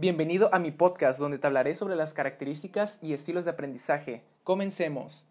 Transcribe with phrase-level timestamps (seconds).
[0.00, 4.24] Bienvenido a mi podcast donde te hablaré sobre las características y estilos de aprendizaje.
[4.44, 5.26] Comencemos.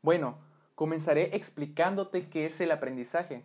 [0.00, 0.38] Bueno,
[0.76, 3.42] comenzaré explicándote qué es el aprendizaje.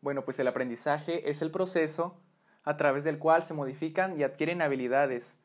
[0.00, 2.16] Bueno, pues el aprendizaje es el proceso
[2.64, 5.38] a través del cual se modifican y adquieren habilidades,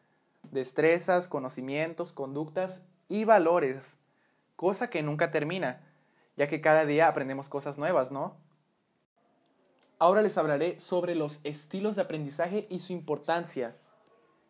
[0.49, 3.95] destrezas, conocimientos, conductas y valores,
[4.55, 5.83] cosa que nunca termina,
[6.35, 8.48] ya que cada día aprendemos cosas nuevas, ¿no?
[9.99, 13.75] Ahora les hablaré sobre los estilos de aprendizaje y su importancia,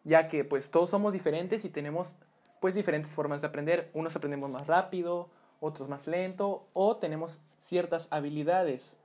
[0.03, 2.13] ya que pues todos somos diferentes y tenemos
[2.61, 3.89] pues diferentes formas de aprender.
[3.95, 8.97] Unos aprendemos más rápido, otros más lento o tenemos ciertas habilidades.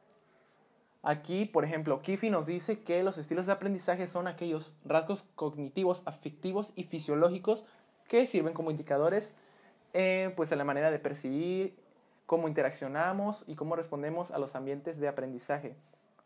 [1.02, 6.02] Aquí, por ejemplo, Kiffy nos dice que los estilos de aprendizaje son aquellos rasgos cognitivos,
[6.04, 7.64] afectivos y fisiológicos
[8.06, 9.34] que sirven como indicadores
[9.94, 11.74] eh, pues a la manera de percibir,
[12.26, 15.76] cómo interaccionamos y cómo respondemos a los ambientes de aprendizaje.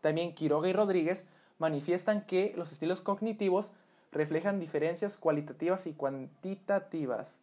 [0.01, 1.25] También Quiroga y Rodríguez
[1.57, 3.73] manifiestan que los estilos cognitivos
[4.11, 7.41] reflejan diferencias cualitativas y cuantitativas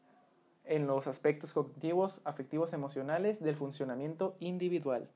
[0.64, 5.08] en los aspectos cognitivos, afectivos, emocionales del funcionamiento individual.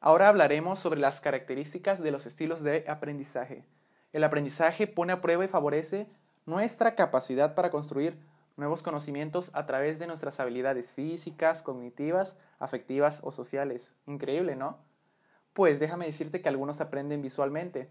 [0.00, 3.64] Ahora hablaremos sobre las características de los estilos de aprendizaje.
[4.12, 6.08] El aprendizaje pone a prueba y favorece
[6.46, 8.18] nuestra capacidad para construir
[8.56, 13.96] nuevos conocimientos a través de nuestras habilidades físicas, cognitivas, afectivas o sociales.
[14.06, 14.78] Increíble, ¿no?
[15.56, 17.88] Pues déjame decirte que algunos aprenden visualmente.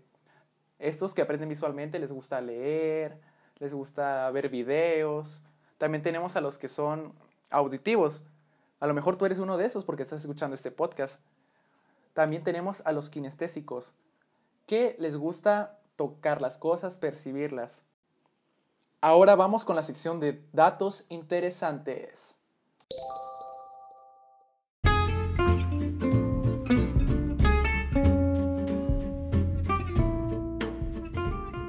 [0.78, 3.18] Estos que aprenden visualmente les gusta leer,
[3.58, 5.42] les gusta ver videos.
[5.80, 7.16] También tenemos a los que son
[7.50, 8.22] auditivos.
[8.80, 11.20] A lo mejor tú eres uno de esos porque estás escuchando este podcast.
[12.14, 13.96] También tenemos a los kinestésicos,
[14.68, 17.82] que les gusta tocar las cosas, percibirlas.
[19.02, 22.38] Ahora vamos con la sección de datos interesantes.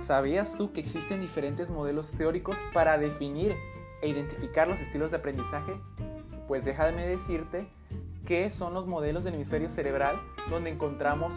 [0.07, 3.57] ¿Sabías tú que existen diferentes modelos teóricos para definir
[4.03, 5.73] e identificar los estilos de aprendizaje?
[6.47, 7.67] Pues déjame decirte
[8.25, 10.15] que son los modelos del hemisferio cerebral
[10.49, 11.33] donde encontramos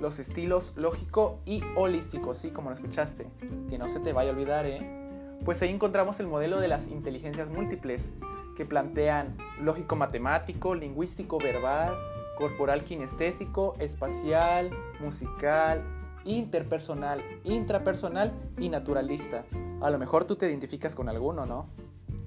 [0.00, 3.28] los estilos lógico y holístico, sí, como lo escuchaste.
[3.70, 5.38] Que no se te vaya a olvidar, ¿eh?
[5.44, 8.10] Pues ahí encontramos el modelo de las inteligencias múltiples,
[8.56, 11.94] que plantean lógico matemático, lingüístico verbal,
[12.38, 15.84] corporal kinestésico, espacial, musical,
[16.24, 19.44] interpersonal, intrapersonal y naturalista.
[19.80, 21.68] A lo mejor tú te identificas con alguno, ¿no?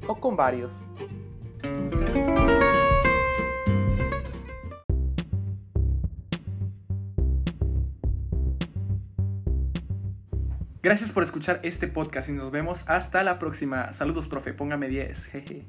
[0.08, 0.84] O con varios.
[10.88, 13.92] Gracias por escuchar este podcast y nos vemos hasta la próxima.
[13.92, 14.54] Saludos, profe.
[14.54, 15.26] Póngame 10.
[15.26, 15.66] Jeje.